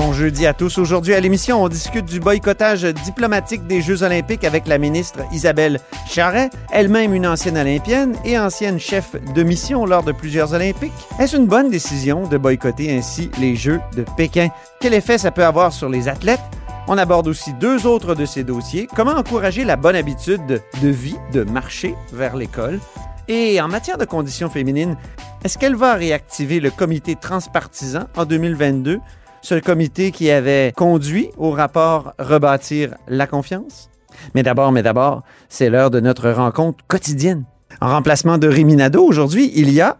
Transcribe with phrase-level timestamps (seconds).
[0.00, 0.78] Bon jeudi à tous.
[0.78, 5.78] Aujourd'hui à l'émission, on discute du boycottage diplomatique des Jeux olympiques avec la ministre Isabelle
[6.08, 10.90] Charret, elle-même une ancienne olympienne et ancienne chef de mission lors de plusieurs olympiques.
[11.18, 14.48] Est-ce une bonne décision de boycotter ainsi les Jeux de Pékin?
[14.80, 16.40] Quel effet ça peut avoir sur les athlètes?
[16.88, 18.88] On aborde aussi deux autres de ces dossiers.
[18.96, 22.80] Comment encourager la bonne habitude de vie de marcher vers l'école?
[23.28, 24.96] Et en matière de conditions féminines,
[25.44, 28.98] est-ce qu'elle va réactiver le comité transpartisan en 2022?
[29.42, 33.88] Ce comité qui avait conduit au rapport Rebâtir la confiance?
[34.34, 37.44] Mais d'abord, mais d'abord, c'est l'heure de notre rencontre quotidienne.
[37.80, 39.96] En remplacement de Riminado, aujourd'hui, il y a...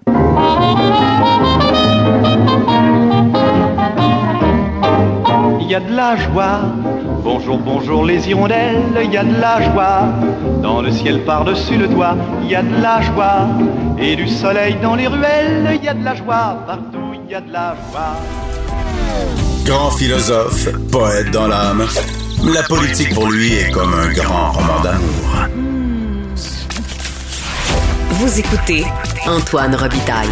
[5.60, 6.60] Il y a de la joie.
[7.22, 8.82] Bonjour, bonjour les hirondelles.
[9.02, 10.08] Il y a de la joie.
[10.62, 12.16] Dans le ciel par-dessus le toit.
[12.42, 13.48] Il y a de la joie.
[13.98, 15.76] Et du soleil dans les ruelles.
[15.76, 16.58] Il y a de la joie.
[16.66, 18.49] Partout, il y a de la joie.
[19.64, 21.84] Grand philosophe, poète dans l'âme.
[22.52, 25.46] La politique pour lui est comme un grand roman d'amour.
[28.10, 28.84] Vous écoutez
[29.26, 30.28] Antoine Robitaille.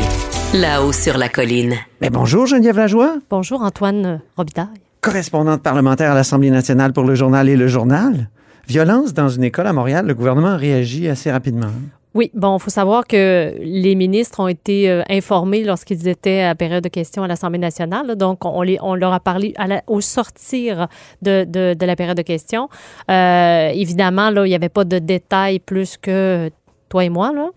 [0.55, 1.75] Là-haut sur la colline.
[2.01, 4.67] Mais bonjour Geneviève Lajoie, Bonjour Antoine Robitaille.
[5.01, 8.29] correspondante parlementaire à l'Assemblée nationale pour le journal et le journal.
[8.67, 11.71] Violence dans une école à Montréal, le gouvernement réagit assez rapidement.
[12.15, 16.55] Oui, bon, il faut savoir que les ministres ont été euh, informés lorsqu'ils étaient à
[16.55, 18.17] période de questions à l'Assemblée nationale.
[18.17, 20.89] Donc, on, les, on leur a parlé la- au sortir
[21.23, 22.69] de, de- la période de questions.
[23.11, 26.51] Euh, évidemment, là, il n'y avait pas de détails plus que
[26.89, 27.31] toi et moi.
[27.33, 27.51] Là.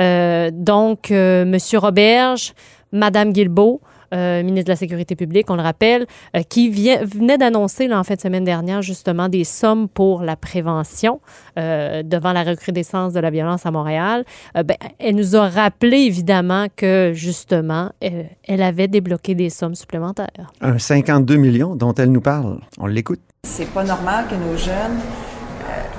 [0.00, 1.56] Euh, donc, M.
[1.74, 2.54] Roberge,
[2.92, 3.82] Mme Guilbeault,
[4.14, 8.04] euh, ministre de la Sécurité publique, on le rappelle, euh, qui vient, venait d'annoncer en
[8.04, 11.20] fin de semaine dernière justement des sommes pour la prévention
[11.58, 14.24] euh, devant la recrudescence de la violence à Montréal.
[14.56, 19.74] Euh, ben, elle nous a rappelé évidemment que justement, euh, elle avait débloqué des sommes
[19.74, 20.52] supplémentaires.
[20.60, 22.60] Un 52 millions dont elle nous parle.
[22.78, 23.20] On l'écoute.
[23.44, 24.98] C'est pas normal que nos jeunes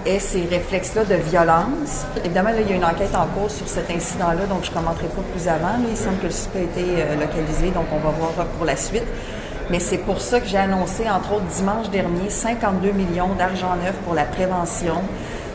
[0.06, 2.06] aient ces réflexes-là de violence.
[2.24, 4.76] Évidemment, là, il y a une enquête en cours sur cet incident-là, donc je ne
[4.76, 5.78] commenterai pas plus avant.
[5.78, 5.90] là.
[5.90, 8.76] Il semble que le suspect a été euh, localisé, donc on va voir pour la
[8.76, 9.06] suite.
[9.70, 13.94] Mais c'est pour ça que j'ai annoncé, entre autres, dimanche dernier, 52 millions d'argent neuf
[14.04, 14.96] pour la prévention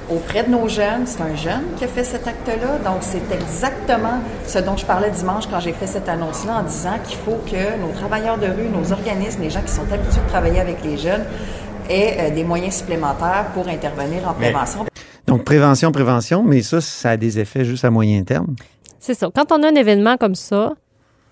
[0.09, 1.07] auprès de nos jeunes.
[1.07, 2.79] C'est un jeune qui a fait cet acte-là.
[2.85, 6.99] Donc, c'est exactement ce dont je parlais dimanche quand j'ai fait cette annonce-là en disant
[7.05, 10.31] qu'il faut que nos travailleurs de rue, nos organismes, les gens qui sont habitués de
[10.31, 11.25] travailler avec les jeunes,
[11.89, 14.85] aient euh, des moyens supplémentaires pour intervenir en Mais- prévention.
[15.27, 18.55] Donc, prévention, prévention, mais ça, ça a des effets juste à moyen terme.
[18.99, 19.29] C'est ça.
[19.35, 20.75] Quand on a un événement comme ça,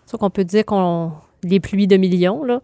[0.04, 1.12] c'est sûr qu'on peut dire qu'on
[1.44, 2.60] les pluies de millions, là.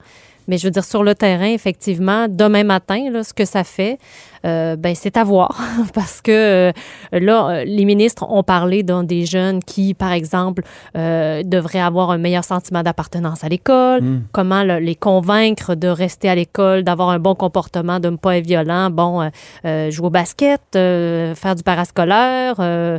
[0.49, 3.99] Mais je veux dire, sur le terrain, effectivement, demain matin, là, ce que ça fait,
[4.47, 5.61] euh, ben, c'est à voir.
[5.95, 6.31] Parce que
[6.71, 6.73] euh,
[7.13, 10.63] là, euh, les ministres ont parlé dans des jeunes qui, par exemple,
[10.97, 14.01] euh, devraient avoir un meilleur sentiment d'appartenance à l'école,
[14.33, 18.39] comment le- les convaincre de rester à l'école, d'avoir un bon comportement, de ne pas
[18.39, 19.29] être violent, bon,
[19.65, 22.99] jouer au basket, faire du parascolaire, euh,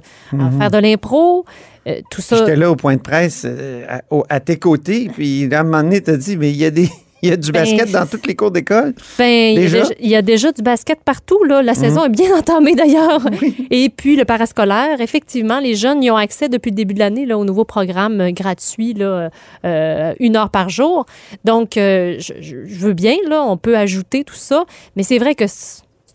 [0.60, 1.46] faire de l'impro.
[2.12, 2.38] tout ça.
[2.38, 3.46] J'étais là au point de presse
[3.88, 6.70] à, à tes côtés, puis à un moment donné, t'as dit, mais il y a
[6.72, 6.90] des.
[7.22, 8.94] Il y a du Ben, basket dans toutes les cours d'école.
[9.18, 9.80] Ben, il y a Déjà?
[9.82, 11.44] Déjà- il y, a déjà du basket partout.
[11.44, 11.62] Là.
[11.62, 13.22] La saison est bien entamée d'ailleurs.
[13.72, 17.32] Et puis le parascolaire, effectivement, les jeunes y ont accès depuis le début de l'année
[17.34, 19.30] au nouveau programme euh, gratuit, là,
[19.66, 21.06] euh, une heure par jour.
[21.44, 24.64] Donc, euh, je, je- veux bien, là, on peut ajouter tout ça,
[24.96, 25.46] mais c'est vrai que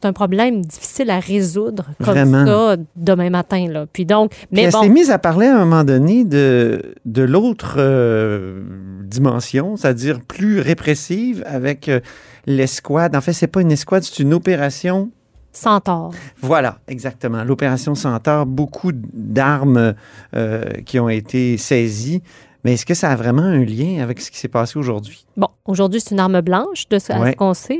[0.04, 2.44] c'est un problème difficile à résoudre comme Vraiment.
[2.44, 3.68] ça demain matin.
[3.70, 3.86] Là.
[3.90, 4.82] Puis donc, Puis mais elle bon.
[4.82, 8.60] s'est mise à parler à un moment donné de, de l'autre euh,
[9.04, 12.00] dimension, c'est-à-dire plus répressive avec euh,
[12.44, 13.16] l'escouade.
[13.16, 15.10] En fait, c'est pas une escouade, c'est une opération.
[15.84, 16.12] Tort.
[16.42, 17.42] Voilà, exactement.
[17.44, 19.94] L'opération Centaure, beaucoup d'armes
[20.34, 22.22] euh, qui ont été saisies.
[22.64, 25.26] Mais est-ce que ça a vraiment un lien avec ce qui s'est passé aujourd'hui?
[25.36, 27.32] Bon, aujourd'hui, c'est une arme blanche, de ce, à Ouais.
[27.32, 27.78] ce qu'on sait.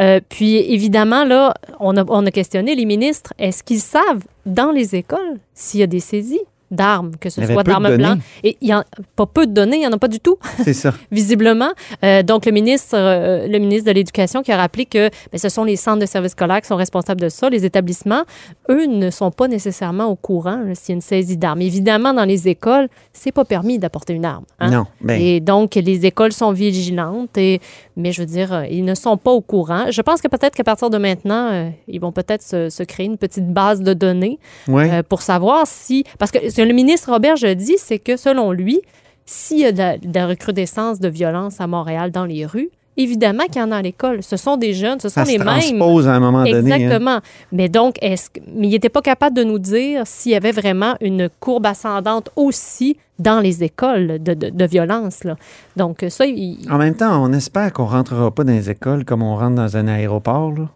[0.00, 3.32] Euh, puis, évidemment, là, on a, on a questionné les ministres.
[3.38, 6.40] Est-ce qu'ils savent, dans les écoles, s'il y a des saisies?
[6.70, 8.18] D'armes, que ce soit d'armes blanches.
[8.42, 8.82] Et il y en
[9.16, 10.92] pas peu de données, il n'y en a pas du tout C'est ça.
[11.12, 11.70] visiblement.
[12.04, 15.48] Euh, donc, le ministre, euh, le ministre de l'Éducation qui a rappelé que ben, ce
[15.48, 17.48] sont les centres de services scolaires qui sont responsables de ça.
[17.50, 18.24] Les établissements,
[18.70, 21.60] eux, ne sont pas nécessairement au courant s'il y a une saisie d'armes.
[21.60, 24.44] Évidemment, dans les écoles, c'est pas permis d'apporter une arme.
[24.58, 24.70] hein.
[24.70, 24.86] Non.
[25.00, 27.60] Ben, Et donc, les écoles sont vigilantes, et,
[27.96, 29.90] mais je veux dire, euh, ils ne sont pas au courant.
[29.90, 33.06] Je pense que peut-être qu'à partir de maintenant, euh, ils vont peut-être se, se créer
[33.06, 34.38] une petite base de données
[34.68, 35.02] ouais.
[35.04, 36.04] pour savoir si...
[36.18, 38.80] Parce que que le ministre Robert je dit, c'est que selon lui,
[39.26, 42.70] s'il y a de la, de la recrudescence de violence à Montréal dans les rues,
[42.96, 44.22] évidemment qu'il y en a à l'école.
[44.22, 45.46] Ce sont des jeunes, ce sont ça se les mêmes.
[45.46, 46.72] transpose à un moment donné.
[46.72, 46.76] hein.
[46.76, 47.18] Exactement.
[47.50, 50.94] Mais donc, est-ce mais il n'était pas capable de nous dire s'il y avait vraiment
[51.00, 55.24] une courbe ascendante aussi dans les écoles de, de- de violence.
[55.24, 55.36] Là.
[55.76, 59.22] Donc, ça, il- En même temps, on espère qu'on rentrera pas dans les écoles comme
[59.22, 60.52] on rentre dans un aéroport.
[60.52, 60.68] là.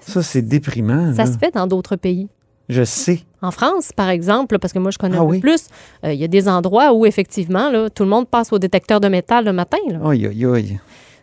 [0.00, 1.14] Ça, c'est déprimant.
[1.14, 1.32] ça là.
[1.32, 2.28] se fait dans d'autres pays.
[2.72, 3.20] Je sais.
[3.42, 5.40] En France, par exemple, parce que moi, je connais Ah un peu oui?
[5.40, 5.66] plus,
[6.04, 9.00] euh, il y a des endroits où, effectivement, là, tout le monde passe au détecteur
[9.00, 9.78] de métal le matin.
[9.88, 9.98] là.
[10.10, 10.80] Aïe, aïe, aïe.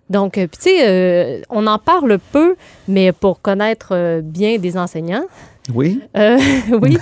[0.10, 2.56] Donc, euh, puis tu sais, euh, on en parle peu,
[2.88, 5.26] mais pour connaître euh, bien des enseignants,
[5.74, 6.02] Oui.
[6.18, 6.38] euh,
[6.82, 6.98] oui,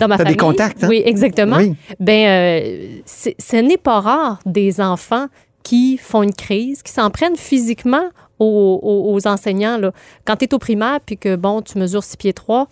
[0.00, 0.36] dans ma T'as des famille.
[0.36, 0.88] contacts, hein?
[0.88, 1.56] Oui, exactement.
[1.58, 1.74] Oui.
[2.00, 5.26] Ben, ce n'est pas rare des enfants
[5.62, 8.04] qui font une crise, qui s'en prennent physiquement
[8.38, 9.78] aux, aux- aux enseignants.
[9.78, 9.92] Là.
[10.26, 12.68] Quand tu es au primaire puis que, bon, tu mesures 6 pieds 3,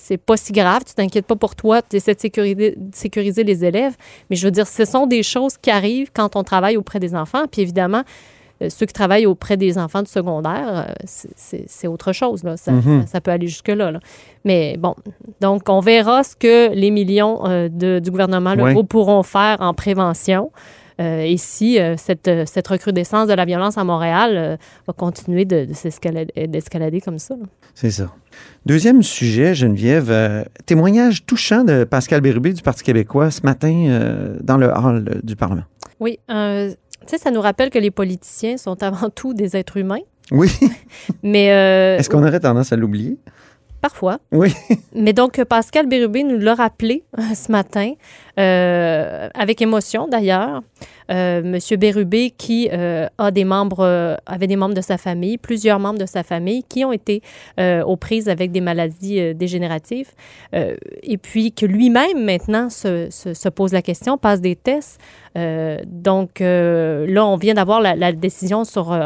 [0.00, 3.42] c'est pas si grave, tu t'inquiètes pas pour toi, tu essaies de sécuriser, de sécuriser
[3.44, 3.96] les élèves.
[4.30, 7.14] Mais je veux dire, ce sont des choses qui arrivent quand on travaille auprès des
[7.14, 7.46] enfants.
[7.50, 8.02] Puis évidemment,
[8.62, 12.42] euh, ceux qui travaillent auprès des enfants du secondaire, euh, c'est- autre chose.
[12.44, 12.56] Là.
[12.56, 13.02] Ça, Mhm.
[13.02, 13.90] ça- ça peut aller jusque-là.
[13.90, 14.00] là.
[14.44, 14.94] Mais bon,
[15.40, 18.54] donc on verra ce que les millions euh, de- du gouvernement.
[18.68, 20.50] Legault pourront faire en prévention.
[21.00, 24.56] Euh, et si euh, cette, euh, cette recrudescence de la violence à Montréal euh,
[24.86, 27.34] va continuer de, de s'escalader- d'escalader comme ça.
[27.36, 27.46] là.
[27.74, 28.10] C'est ça.
[28.66, 34.36] Deuxième sujet, Geneviève, euh, témoignage touchant de Pascal Bérubé du Parti québécois ce matin euh,
[34.42, 35.62] dans le hall euh, du Parlement.
[36.00, 36.72] Oui, euh,
[37.06, 40.00] ça nous rappelle que les politiciens sont avant tout des êtres humains,
[40.32, 40.50] Oui.
[41.22, 43.16] mais euh, Est-ce qu'on aurait tendance à l'oublier?
[43.80, 44.18] Parfois.
[44.32, 44.52] Oui.
[44.94, 47.92] Mais donc, Pascal Bérubé nous l'a rappelé euh, ce matin,
[48.38, 50.62] euh, avec émotion d'ailleurs.
[51.10, 55.38] Euh, Monsieur Bérubé qui euh, a des membres, euh, avait des membres de sa famille,
[55.38, 57.22] plusieurs membres de sa famille qui ont été
[57.58, 60.10] aux prises avec des maladies dégénératives,
[60.52, 65.00] et puis que lui-même maintenant se, se- se pose la question, passe des tests.
[65.86, 68.96] Donc là, on vient d'avoir la, la décision sur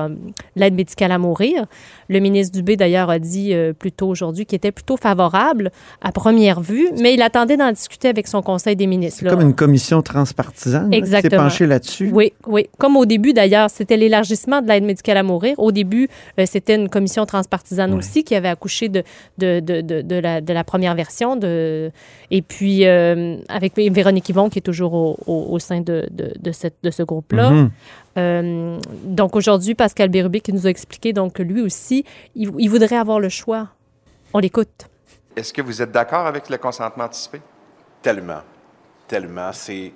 [0.56, 1.66] l'aide médicale à mourir.
[2.08, 5.70] Le ministre Dubé, d'ailleurs, a dit plus tôt aujourd'hui qu'il était plutôt favorable
[6.00, 9.20] à première vue, mais il attendait d'en discuter avec son conseil des ministres.
[9.20, 11.91] C'est comme une commission transpartisane là, qui s'est penchée là-dessus.
[12.00, 12.68] Oui, oui.
[12.78, 15.54] Comme au début, d'ailleurs, c'était l'élargissement de l'aide médicale à mourir.
[15.58, 16.08] Au début,
[16.38, 19.02] euh, c'était une commission transpartisane aussi qui avait accouché de,
[19.38, 21.36] de, de, de, de la, de la première version.
[21.36, 21.90] De...
[22.30, 26.32] Et puis, euh, avec Véronique Yvon, qui est toujours au, au, au sein de, de,
[26.38, 27.50] de, cette, de ce groupe-là.
[27.50, 27.70] Mhm.
[28.18, 32.04] Euh, donc, aujourd'hui, Pascal Bérubé qui nous a expliqué donc, que lui aussi,
[32.34, 33.68] il, il voudrait avoir le choix.
[34.34, 34.88] On l'écoute.
[35.36, 37.40] Est-ce que vous êtes d'accord avec le consentement anticipé?
[38.02, 38.42] Tellement.
[39.08, 39.50] Tellement.
[39.52, 39.92] C'est.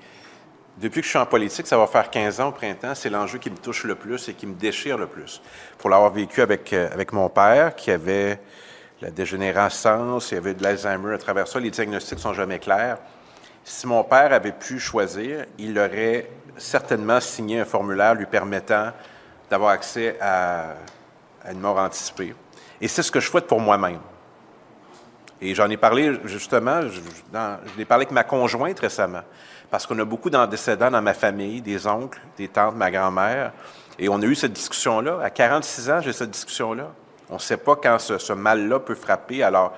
[0.78, 3.38] Depuis que je suis en politique, ça va faire 15 ans au printemps, c'est l'enjeu
[3.38, 5.40] qui me touche le plus et qui me déchire le plus.
[5.78, 8.38] Pour l'avoir vécu avec, euh, avec mon père, qui avait
[9.00, 12.99] la dégénérescence, il avait de l'Alzheimer à travers ça, les diagnostics sont jamais clairs.
[13.64, 16.28] Si mon père avait pu choisir, il aurait
[16.58, 18.93] certainement signé un formulaire lui permettant
[19.50, 20.75] d'avoir accès à,
[21.50, 22.35] une mort anticipée.
[22.80, 24.00] Et c'est ce que je souhaite pour moi-même.
[25.40, 27.00] Et j'en ai parlé justement, je
[27.76, 29.23] l'ai parlé avec ma conjointe récemment,
[29.70, 33.52] parce qu'on a beaucoup d'antécédents dans ma famille, des oncles, des tantes, ma grand-mère,
[33.99, 35.20] et on a eu cette discussion-là.
[35.23, 36.92] À 46 ans, j'ai cette discussion-là.
[37.30, 39.73] On ne sait pas quand ce, ce mal-là peut frapper, alors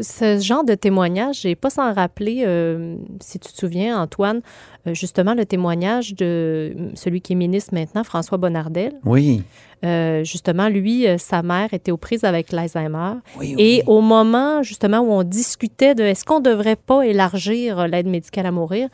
[0.00, 4.40] Ce genre de témoignage, j'ai pas sans rappeler, euh, si tu te souviens, Antoine,
[4.86, 8.94] euh, justement le témoignage de euh, celui qui est ministre maintenant, François Bonnardel.
[9.04, 9.42] Oui.
[9.84, 13.14] Euh, justement, lui, sa mère était aux prises avec l'Alzheimer.
[13.36, 17.88] Oui, Et au moment, justement, où on discutait de est-ce qu'on ne devrait pas élargir
[17.88, 18.88] l'aide médicale à mourir,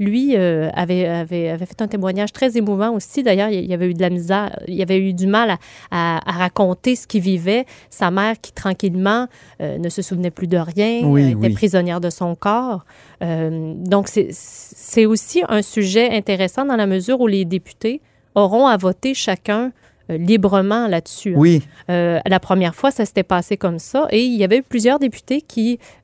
[0.00, 3.22] lui euh, avait, avait, avait fait un témoignage très émouvant aussi.
[3.22, 5.58] D'ailleurs, il y avait eu de la misère, il y avait eu du mal à,
[5.90, 7.64] à- à raconter ce qu'il vivait.
[7.90, 9.28] Sa mère qui, tranquillement,
[9.60, 11.54] euh, ne se souvenait plus de rien, Oui, euh, était oui.
[11.54, 12.84] prisonnière de son corps.
[13.22, 18.00] Euh, donc, c'est- c'est aussi un sujet intéressant dans la mesure où les députés
[18.34, 19.70] auront à voter chacun
[20.08, 21.34] librement là-dessus.
[21.34, 21.38] hein.
[21.38, 21.62] Oui.
[21.88, 24.06] Euh, la première fois, ça s'était passé comme ça.
[24.10, 25.42] Et il y avait eu plusieurs députés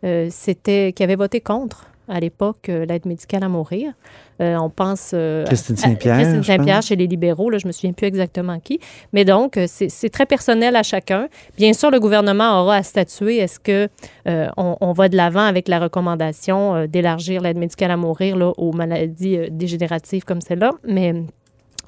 [0.04, 3.92] euh, qui avaient voté contre à l'époque euh, l'aide médicale à mourir.
[4.40, 7.72] Euh, on pense euh, Christine à- Saint-Pierre, Christine Saint-Pierre chez les libéraux, là, je me
[7.72, 8.80] souviens plus exactement qui.
[9.12, 11.28] Mais donc, euh, c'est très personnel à chacun.
[11.56, 13.88] Bien sûr, le gouvernement aura à statuer est-ce que
[14.28, 18.52] euh, on, on va de l'avant avec la recommandation d'élargir l'aide médicale à mourir là,
[18.56, 21.14] aux maladies dégénératives comme celle-là, mais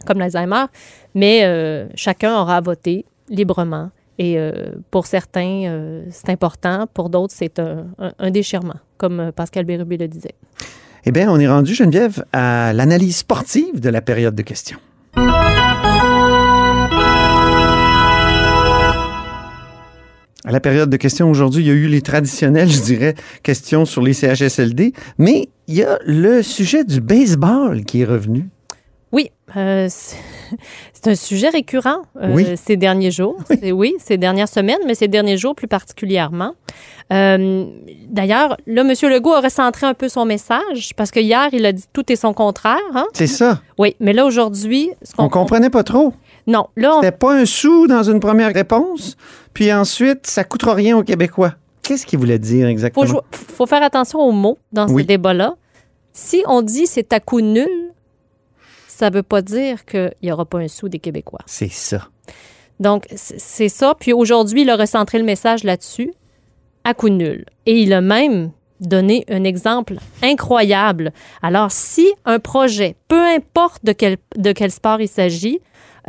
[0.07, 0.65] comme l'Alzheimer.
[1.15, 3.91] Mais chacun aura à voter librement.
[4.19, 4.37] Et
[4.91, 6.87] pour certains, c'est important.
[6.93, 10.37] Pour d'autres, c'est un, un- un déchirement, comme euh, Pascal Bérubé le disait.
[11.05, 14.79] Eh bien, on est rendu, Geneviève, à l'analyse sportive de la période de questions.
[20.45, 23.85] À la période de questions aujourd'hui, il y a eu les traditionnelles, je dirais, questions
[23.85, 28.51] sur les CHSLD, mais il y a le sujet du baseball qui est revenu.
[29.13, 29.89] Oui, euh,
[30.93, 32.47] c'est un sujet récurrent euh, Oui.
[32.57, 33.37] ces derniers jours.
[33.63, 33.95] Oui.
[33.99, 36.55] ces dernières semaines, mais ces derniers jours plus particulièrement.
[37.13, 37.67] Euh,
[38.09, 38.93] D'ailleurs, là, M.
[39.11, 42.17] Legault a recentré un peu son message parce que hier, il a dit tout et
[42.17, 42.79] son contraire.
[42.95, 43.07] hein.
[43.13, 43.61] C'est ça.
[43.79, 46.13] Oui, mais là, aujourd'hui, ce On comprenait pas trop.
[46.47, 49.17] Non, là, on- C'était pas un sou dans une première réponse,
[49.55, 51.55] puis ensuite, ça coûtera rien aux Québécois.
[51.83, 53.23] Qu'est-ce qu'il voulait dire exactement?
[53.33, 55.03] faut, faire attention aux mots dans Oui.
[55.03, 55.55] ces débats-là.
[56.13, 57.69] Si on dit c'est à coup nul,
[59.03, 61.41] ça ne veut pas dire qu'il n'y aura pas un sou des Québécois.
[61.47, 62.09] C'est ça.
[62.79, 63.97] Donc, c'est ça.
[63.99, 66.13] Puis aujourd'hui, il a recentré le message là-dessus,
[66.85, 67.45] à coup nul.
[67.67, 71.13] Et il a même donné un exemple incroyable.
[71.43, 75.59] Alors, si un projet, peu importe de quel, de quel sport il s'agit,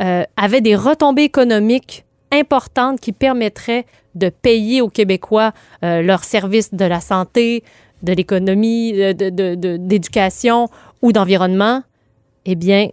[0.00, 5.52] euh, avait des retombées économiques importantes qui permettraient de payer aux Québécois
[5.84, 7.64] euh, leurs services de la santé,
[8.04, 10.68] de l'économie, euh, de- de- de- d'éducation
[11.02, 11.82] ou d'environnement,
[12.44, 12.88] eh bien,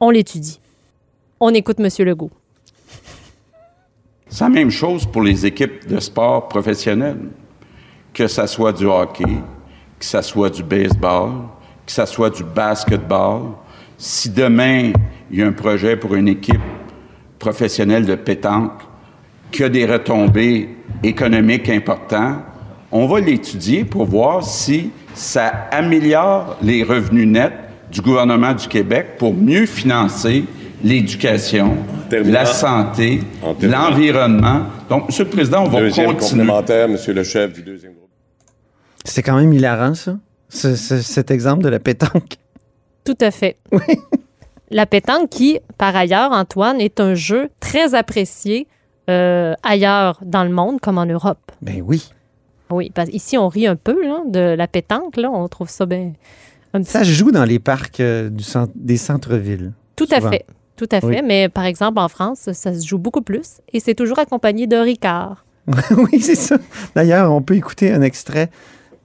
[0.00, 0.60] on l'étudie.
[1.40, 1.88] On écoute M.
[2.06, 2.30] Legault.
[4.28, 7.28] C'est la même chose pour les équipes de sport professionnels.
[8.12, 9.24] Que ça soit du hockey,
[9.98, 11.32] que ça soit du baseball,
[11.84, 13.42] que ça soit du basketball.
[13.98, 14.92] Si demain,
[15.30, 16.60] il y a un projet pour une équipe
[17.38, 18.80] professionnelle de pétanque
[19.52, 20.70] qui a des retombées
[21.02, 22.38] économiques importantes,
[22.90, 27.65] on va l'étudier pour voir si ça améliore les revenus nets
[27.96, 30.44] du gouvernement du Québec pour mieux financer
[30.84, 31.76] l'éducation,
[32.10, 33.20] la santé,
[33.62, 34.64] l'environnement.
[34.90, 35.14] Donc, M.
[35.18, 36.28] le Président, on va Deuxième continuer.
[36.44, 38.10] complémentaire, Monsieur le chef du deuxième groupe.
[39.04, 40.18] C'est quand même hilarant, ça,
[40.50, 42.36] ce- ce- cet exemple de la pétanque.
[43.04, 43.56] Tout à fait.
[44.70, 48.66] La pétanque qui, par ailleurs, Antoine, est un jeu très apprécié
[49.08, 51.52] euh, ailleurs dans le monde, comme en Europe.
[51.62, 52.10] Ben oui.
[52.68, 55.16] Oui, parce ici, on rit un peu là, de la pétanque.
[55.16, 56.12] Là, on trouve ça bien...
[56.84, 59.72] Ça se joue dans les parcs euh, du centre- des centres-villes.
[59.96, 60.44] Tout à fait.
[60.76, 61.06] Tout à fait.
[61.06, 61.20] Oui.
[61.24, 64.76] Mais par exemple, en France, ça se joue beaucoup plus et c'est toujours accompagné de
[64.76, 65.44] Ricard.
[65.96, 66.56] oui, c'est ça.
[66.94, 68.50] D'ailleurs, on peut écouter un extrait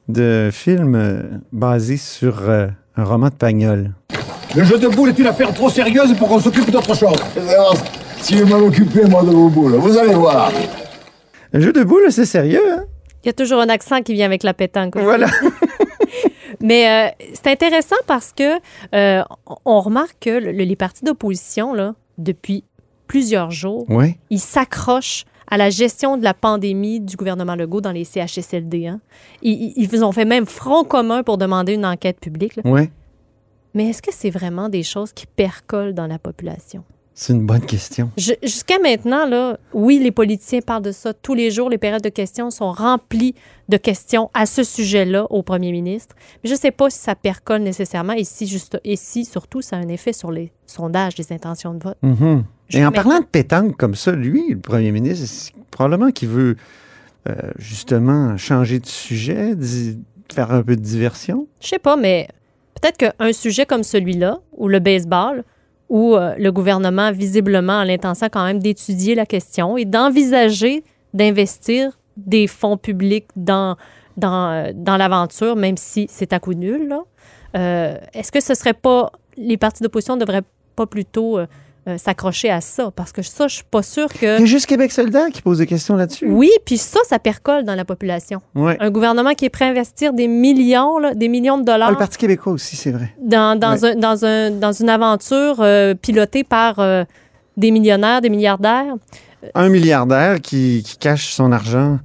[0.09, 3.91] de film euh, basé sur euh, un roman de Pagnol.
[4.55, 7.15] Le jeu de boules est une affaire trop sérieuse pour qu'on s'occupe d'autre chose.
[8.19, 10.51] Si je m'en occupais, moi, de vos boules, vous allez voir.
[11.53, 12.83] Un jeu de boules, c'est sérieux, hein?
[13.23, 14.97] Il y a toujours un accent qui vient avec la pétanque.
[14.97, 15.27] Voilà.
[16.63, 18.57] Mais euh, c'est intéressant parce que
[18.95, 19.23] euh,
[19.65, 22.63] on- remarque que le- les partis d'opposition, là, depuis
[23.07, 24.17] plusieurs jours, Oui.
[24.29, 28.87] ils s'accrochent à la gestion de la pandémie du gouvernement Legault dans les CHSLD.
[28.87, 29.01] hein.
[29.41, 32.55] Ils, ils- ils ont fait même front commun pour demander une enquête publique.
[32.55, 32.63] là.
[32.65, 32.89] Oui.
[33.73, 36.83] Mais est-ce que c'est vraiment des choses qui percolent dans la population?
[37.13, 38.09] C'est une bonne question.
[38.17, 41.69] Jusqu'à maintenant, là, oui, les politiciens parlent de ça tous les jours.
[41.69, 43.35] Les périodes de questions sont remplies
[43.69, 46.15] de questions à ce sujet-là au premier ministre.
[46.43, 49.61] Mais je ne sais pas si ça percole nécessairement et si, juste, et si surtout
[49.61, 51.97] ça a un effet sur les sondages, les intentions de vote.
[52.01, 52.43] Mhm.
[52.71, 56.55] Et en parlant de pétanque comme ça, lui, le premier ministre, c'est probablement qu'il veut
[57.29, 59.53] euh, justement changer de sujet,
[60.33, 61.47] faire un peu de diversion.
[61.59, 62.29] Je sais pas, mais
[62.79, 65.43] peut-être qu'un sujet comme celui-là, ou le baseball,
[65.91, 71.99] où euh, le gouvernement visiblement a l'intention quand même d'étudier la question et d'envisager d'investir
[72.15, 73.75] des fonds publics dans,
[74.15, 76.95] dans, euh, l'aventure, même si c'est à coup nul.
[77.57, 79.11] Euh, Est-ce que ce serait pas...
[79.35, 80.43] Les partis d'opposition ne devraient
[80.77, 81.39] pas plutôt
[81.87, 82.91] euh, s'accrocher à ça?
[82.95, 84.37] Parce que ça, je suis pas sûre que...
[84.37, 86.27] Il y a juste Québec solidaire qui pose des questions là-dessus.
[86.29, 88.41] Oui, puis ça, ça percole dans la population.
[88.55, 88.77] Ouais.
[88.79, 91.91] Un gouvernement qui est prêt à investir des millions, là, des millions de dollars Ah,
[91.91, 93.13] le Parti québécois aussi, c'est vrai.
[93.21, 93.91] dans, dans, Ouais.
[93.91, 97.03] un, dans, un, dans une aventure euh, pilotée par euh,
[97.57, 98.93] des millionnaires, des milliardaires.
[99.55, 101.97] Un milliardaire qui, qui cache son argent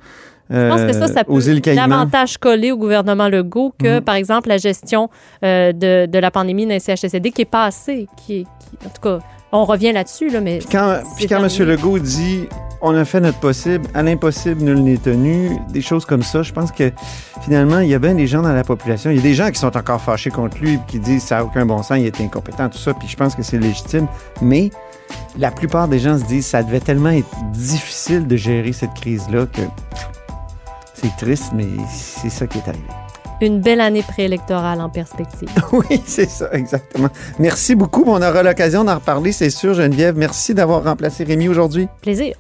[0.50, 4.00] Je pense que ça, ça peut davantage coller au gouvernement Legault que, Mhm.
[4.02, 5.08] par exemple, la gestion
[5.44, 8.06] euh, de, de la pandémie dans les CHSLD qui est passée.
[8.16, 9.18] Qui, est- qui- en tout cas,
[9.52, 10.58] on revient là-dessus, là, mais.
[10.70, 11.42] Quand, c'est puis quand.
[11.44, 11.66] M.
[11.68, 12.46] Legault dit
[12.82, 16.52] on a fait notre possible, à l'impossible, nul n'est tenu, des choses comme ça, je
[16.52, 16.92] pense que
[17.40, 19.50] finalement, il y a bien des gens dans la population, il y a des gens
[19.50, 22.20] qui sont encore fâchés contre lui, qui disent ça n'a aucun bon sens, il est
[22.20, 24.06] incompétent, tout ça, puis je pense que c'est légitime,
[24.42, 24.70] mais
[25.38, 29.46] la plupart des gens se disent ça devait tellement être difficile de gérer cette crise-là
[29.46, 29.62] que
[31.00, 32.84] c'est triste, mais c'est ça qui est arrivé.
[33.42, 35.48] Une belle année préélectorale en perspective.
[35.72, 37.08] Oui, c'est ça, exactement.
[37.38, 38.04] Merci beaucoup.
[38.06, 40.16] On aura l'occasion d'en reparler, c'est sûr, Geneviève.
[40.16, 41.88] Merci d'avoir remplacé Rémi aujourd'hui.
[42.00, 42.34] Plaisir.